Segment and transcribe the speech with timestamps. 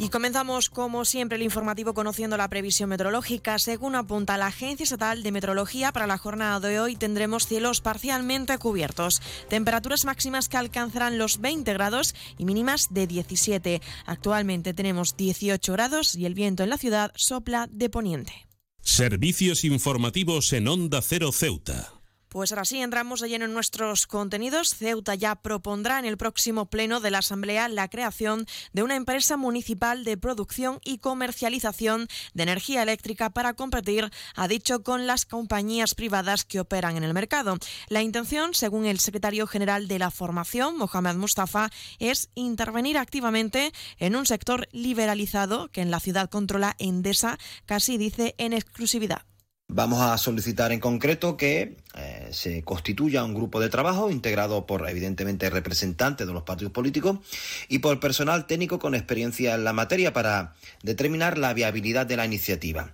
[0.00, 3.58] Y comenzamos, como siempre, el informativo conociendo la previsión meteorológica.
[3.58, 8.56] Según apunta la Agencia Estatal de Meteorología, para la jornada de hoy tendremos cielos parcialmente
[8.56, 9.20] cubiertos.
[9.50, 13.82] Temperaturas máximas que alcanzarán los 20 grados y mínimas de 17.
[14.06, 18.32] Actualmente tenemos 18 grados y el viento en la ciudad sopla de poniente.
[18.80, 21.99] Servicios informativos en Onda Cero Ceuta.
[22.30, 24.76] Pues ahora sí, entramos de lleno en nuestros contenidos.
[24.76, 29.36] Ceuta ya propondrá en el próximo pleno de la Asamblea la creación de una empresa
[29.36, 35.96] municipal de producción y comercialización de energía eléctrica para competir, ha dicho, con las compañías
[35.96, 37.58] privadas que operan en el mercado.
[37.88, 41.68] La intención, según el secretario general de la formación, Mohamed Mustafa,
[41.98, 48.36] es intervenir activamente en un sector liberalizado que en la ciudad controla Endesa, casi dice
[48.38, 49.22] en exclusividad.
[49.72, 51.76] Vamos a solicitar en concreto que
[52.32, 57.18] se constituya un grupo de trabajo integrado por evidentemente representantes de los partidos políticos
[57.68, 62.26] y por personal técnico con experiencia en la materia para determinar la viabilidad de la
[62.26, 62.92] iniciativa.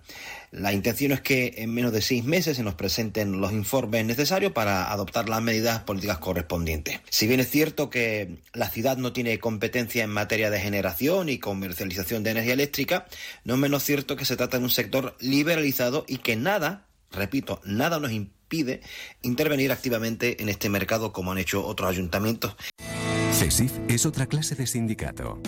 [0.51, 4.53] La intención es que en menos de seis meses se nos presenten los informes necesarios
[4.53, 7.01] para adoptar las medidas políticas correspondientes.
[7.09, 11.37] Si bien es cierto que la ciudad no tiene competencia en materia de generación y
[11.37, 13.07] comercialización de energía eléctrica,
[13.43, 17.59] no es menos cierto que se trata de un sector liberalizado y que nada, repito,
[17.65, 18.36] nada nos impide
[19.21, 22.55] intervenir activamente en este mercado como han hecho otros ayuntamientos.
[23.33, 25.39] CESIF es otra clase de sindicato.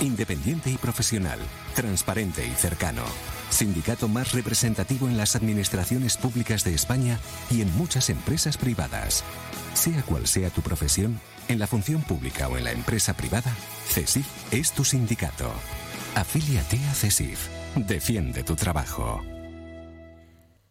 [0.00, 1.38] Independiente y profesional,
[1.74, 3.02] transparente y cercano.
[3.50, 7.18] Sindicato más representativo en las administraciones públicas de España
[7.50, 9.24] y en muchas empresas privadas.
[9.74, 13.54] Sea cual sea tu profesión, en la función pública o en la empresa privada,
[13.88, 15.50] CESIF es tu sindicato.
[16.14, 17.48] Afíliate a CESIF.
[17.76, 19.22] Defiende tu trabajo.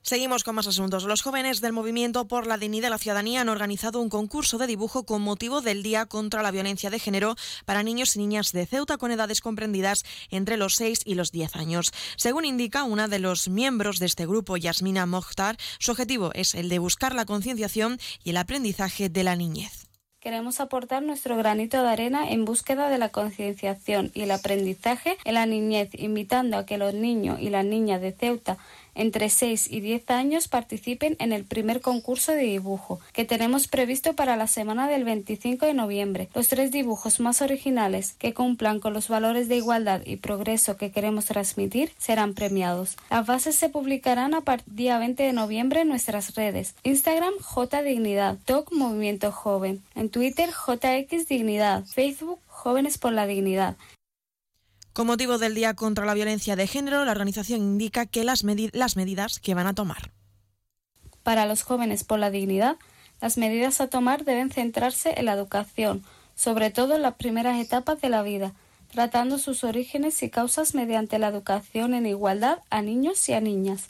[0.06, 1.06] Seguimos con más asuntos.
[1.06, 4.68] Los jóvenes del Movimiento por la Dignidad de la Ciudadanía han organizado un concurso de
[4.68, 7.36] dibujo con motivo del Día contra la Violencia de Género
[7.66, 11.56] para niños y niñas de Ceuta con edades comprendidas entre los 6 y los 10
[11.56, 11.92] años.
[12.18, 16.70] Según indica una de los miembros de este grupo, Yasmina Mokhtar, su objetivo es el
[16.70, 19.88] de buscar la concienciación y el aprendizaje de la niñez.
[20.20, 25.36] Queremos aportar nuestro granito de arena en búsqueda de la concienciación y el aprendizaje en
[25.36, 28.58] la niñez, invitando a que los niños y las niñas de Ceuta
[28.96, 34.14] entre 6 y 10 años participen en el primer concurso de dibujo que tenemos previsto
[34.14, 36.30] para la semana del 25 de noviembre.
[36.34, 40.92] Los tres dibujos más originales que cumplan con los valores de igualdad y progreso que
[40.92, 42.98] queremos transmitir serán premiados.
[43.10, 46.76] Las bases se publicarán a partir del día 20 de noviembre en nuestras redes.
[46.84, 53.76] Instagram J Dignidad, TOC Movimiento Joven, en Twitter JX Dignidad, Facebook Jóvenes por la Dignidad.
[54.96, 58.96] Con motivo del Día contra la Violencia de Género, la organización indica que las, las
[58.96, 60.14] medidas que van a tomar.
[61.22, 62.78] Para los jóvenes por la dignidad,
[63.20, 68.00] las medidas a tomar deben centrarse en la educación, sobre todo en las primeras etapas
[68.00, 68.54] de la vida,
[68.90, 73.90] tratando sus orígenes y causas mediante la educación en igualdad a niños y a niñas.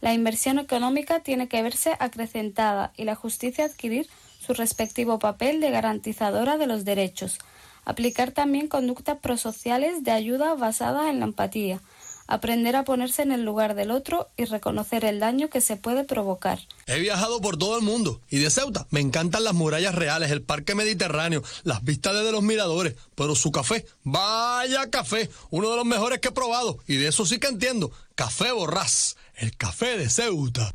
[0.00, 4.08] La inversión económica tiene que verse acrecentada y la justicia adquirir
[4.40, 7.40] su respectivo papel de garantizadora de los derechos,
[7.86, 11.80] Aplicar también conductas prosociales de ayuda basadas en la empatía.
[12.26, 16.02] Aprender a ponerse en el lugar del otro y reconocer el daño que se puede
[16.02, 16.58] provocar.
[16.86, 20.42] He viajado por todo el mundo y de Ceuta me encantan las murallas reales, el
[20.42, 25.86] parque mediterráneo, las vistas desde los miradores, pero su café, vaya café, uno de los
[25.86, 27.92] mejores que he probado y de eso sí que entiendo.
[28.16, 30.74] Café Borrás, el café de Ceuta.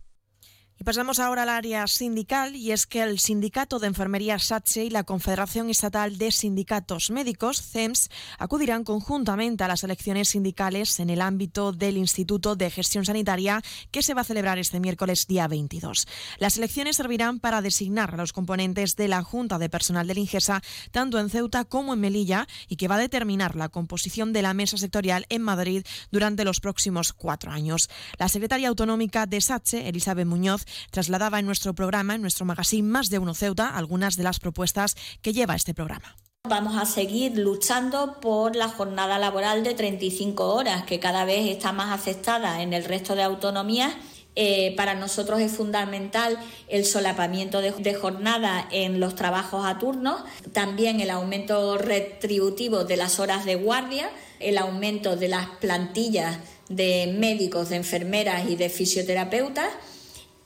[0.82, 4.90] Y pasamos ahora al área sindical y es que el Sindicato de Enfermería SATSE y
[4.90, 8.10] la Confederación Estatal de Sindicatos Médicos, CEMS,
[8.40, 13.62] acudirán conjuntamente a las elecciones sindicales en el ámbito del Instituto de Gestión Sanitaria
[13.92, 16.08] que se va a celebrar este miércoles día 22.
[16.40, 20.64] Las elecciones servirán para designar a los componentes de la Junta de Personal del INGESA
[20.90, 24.56] tanto en Ceuta como en Melilla y que va a determinar la composición de la
[24.56, 27.88] mesa sectorial en Madrid durante los próximos cuatro años.
[28.18, 33.10] La secretaria autonómica de SATSE, Elizabeth Muñoz, trasladaba en nuestro programa, en nuestro magazine Más
[33.10, 36.16] de Uno Ceuta, algunas de las propuestas que lleva este programa.
[36.50, 41.72] Vamos a seguir luchando por la jornada laboral de 35 horas, que cada vez está
[41.72, 43.94] más aceptada en el resto de autonomías.
[44.36, 50.24] Eh, para nosotros es fundamental el solapamiento de, de, jornada en los trabajos a turnos,
[50.52, 54.10] también el aumento retributivo de las horas de guardia,
[54.40, 56.40] el aumento de las plantillas
[56.70, 59.68] de médicos, de enfermeras y de fisioterapeutas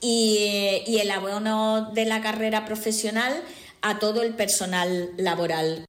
[0.05, 3.43] y, el abono de la carrera profesional
[3.81, 5.85] a todo el personal laboral.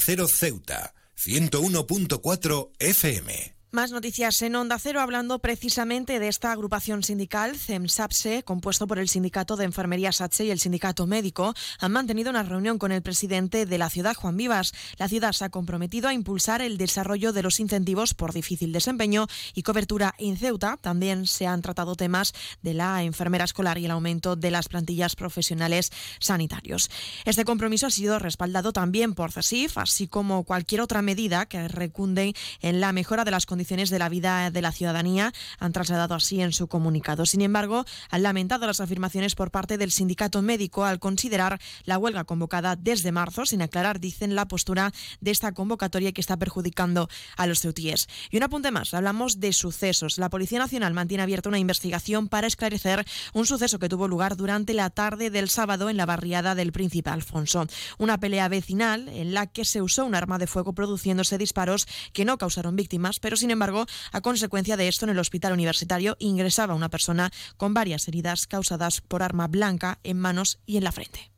[0.00, 3.57] Cero Ceuta, 101.4 FM.
[3.70, 9.10] Más noticias en Onda Cero, hablando precisamente de esta agrupación sindical, CEMSAPSE, compuesto por el
[9.10, 13.66] Sindicato de Enfermería SATSE y el Sindicato Médico, han mantenido una reunión con el presidente
[13.66, 14.72] de la ciudad, Juan Vivas.
[14.96, 19.26] La ciudad se ha comprometido a impulsar el desarrollo de los incentivos por difícil desempeño
[19.52, 20.78] y cobertura en Ceuta.
[20.80, 22.32] También se han tratado temas
[22.62, 26.90] de la enfermera escolar y el aumento de las plantillas profesionales sanitarios.
[27.26, 32.34] Este compromiso ha sido respaldado también por CESIF, así como cualquier otra medida que recunde
[32.62, 36.14] en la mejora de las condiciones condiciones de la vida de la ciudadanía, han trasladado
[36.14, 37.26] así en su comunicado.
[37.26, 42.22] Sin embargo, han lamentado las afirmaciones por parte del sindicato médico al considerar la huelga
[42.22, 47.48] convocada desde marzo, sin aclarar, dicen, la postura de esta convocatoria que está perjudicando a
[47.48, 48.06] los ceutíes.
[48.30, 50.18] Y un apunte más, hablamos de sucesos.
[50.18, 54.72] La Policía Nacional mantiene abierta una investigación para esclarecer un suceso que tuvo lugar durante
[54.72, 57.66] la tarde del sábado en la barriada del Príncipe Alfonso.
[57.98, 62.24] Una pelea vecinal en la que se usó un arma de fuego produciéndose disparos que
[62.24, 66.18] no causaron víctimas, pero sin sin embargo, a consecuencia de esto, en el hospital universitario
[66.18, 70.92] ingresaba una persona con varias heridas causadas por arma blanca en manos y en la
[70.92, 71.32] frente.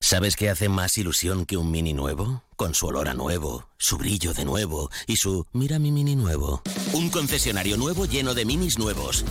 [0.00, 2.42] ¿Sabes qué hace más ilusión que un mini nuevo?
[2.56, 6.60] Con su olor a nuevo, su brillo de nuevo y su mira mi mini nuevo.
[6.92, 9.24] Un concesionario nuevo lleno de minis nuevos.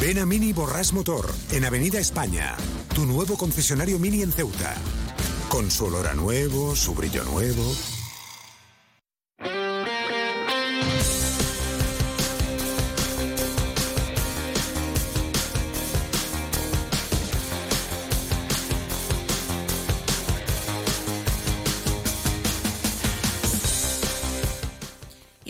[0.00, 2.56] Ven a Mini Borras Motor, en Avenida España.
[2.94, 4.74] Tu nuevo concesionario Mini en Ceuta.
[5.50, 7.74] Con su olor a nuevo, su brillo nuevo.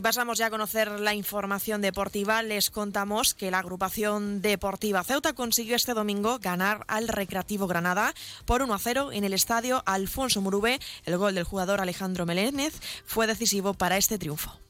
[0.07, 2.41] Pasamos ya a conocer la información deportiva.
[2.41, 8.15] Les contamos que la agrupación deportiva Ceuta consiguió este domingo ganar al Recreativo Granada
[8.45, 10.79] por 1 a 0 en el estadio Alfonso Murube.
[11.07, 12.75] El gol del jugador Alejandro Melénez
[13.05, 14.66] fue decisivo para este triunfo.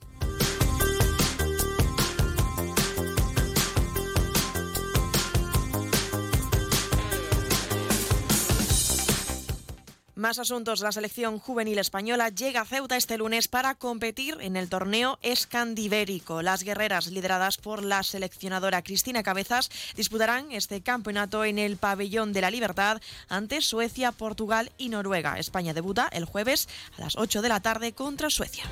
[10.17, 10.81] Más asuntos.
[10.81, 16.41] La selección juvenil española llega a Ceuta este lunes para competir en el torneo escandibérico.
[16.41, 22.41] Las guerreras, lideradas por la seleccionadora Cristina Cabezas, disputarán este campeonato en el Pabellón de
[22.41, 25.39] la Libertad ante Suecia, Portugal y Noruega.
[25.39, 26.67] España debuta el jueves
[26.97, 28.65] a las 8 de la tarde contra Suecia.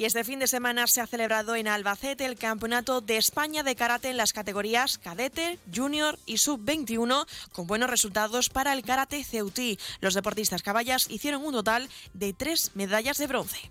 [0.00, 3.76] Y este fin de semana se ha celebrado en Albacete el Campeonato de España de
[3.76, 9.78] Karate en las categorías cadete, junior y sub-21, con buenos resultados para el karate ceutí.
[10.00, 13.70] Los deportistas caballas hicieron un total de tres medallas de bronce.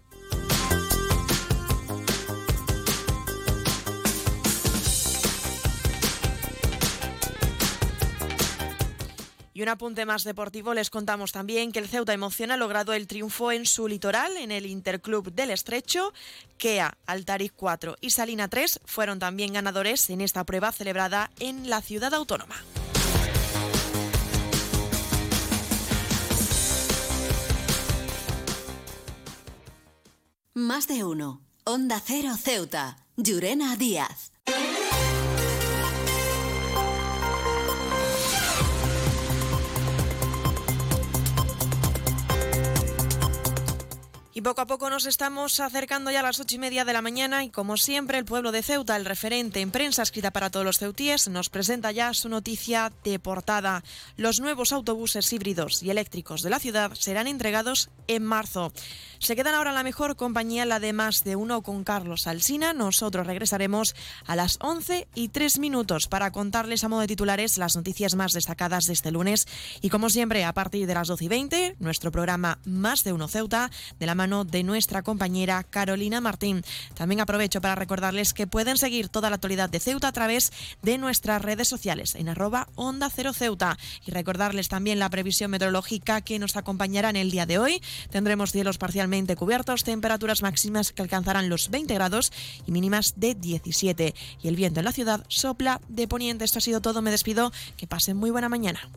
[9.59, 13.07] Y un apunte más deportivo, les contamos también que el Ceuta Emoción ha logrado el
[13.07, 16.13] triunfo en su litoral, en el Interclub del Estrecho.
[16.57, 21.81] Kea, Altaric 4 y Salina 3 fueron también ganadores en esta prueba celebrada en la
[21.81, 22.55] ciudad autónoma.
[30.53, 31.41] Más de uno.
[31.65, 32.95] Onda Cero Ceuta.
[33.17, 34.31] Llurena Díaz.
[44.39, 47.01] Y poco a poco nos estamos acercando ya a las ocho y media de la
[47.01, 50.65] mañana y como siempre el pueblo de Ceuta, el referente en prensa escrita para todos
[50.65, 53.83] los ceutíes, nos presenta ya su noticia de portada.
[54.15, 58.71] Los nuevos autobuses híbridos y eléctricos de la ciudad serán entregados en marzo.
[59.19, 62.71] Se quedan ahora la mejor compañía, la de más de uno con Carlos Alsina.
[62.71, 63.93] Nosotros regresaremos
[64.25, 68.31] a las 11 y 3 minutos para contarles a modo de titulares las noticias más
[68.31, 69.45] destacadas de este lunes.
[69.81, 73.27] Y como siempre, a partir de las 12 y 20, nuestro programa Más de uno
[73.27, 73.69] Ceuta,
[73.99, 76.63] de la de nuestra compañera Carolina Martín.
[76.93, 80.97] También aprovecho para recordarles que pueden seguir toda la actualidad de Ceuta a través de
[80.97, 83.77] nuestras redes sociales en arroba Onda Cero Ceuta.
[84.05, 87.81] Y recordarles también la previsión meteorológica que nos acompañará en el día de hoy.
[88.11, 92.31] Tendremos cielos parcialmente cubiertos, temperaturas máximas que alcanzarán los 20 grados
[92.67, 94.13] y mínimas de 17.
[94.43, 96.45] Y el viento en la ciudad sopla de poniente.
[96.45, 97.01] Esto ha sido todo.
[97.01, 97.51] Me despido.
[97.77, 98.89] Que pasen muy buena mañana.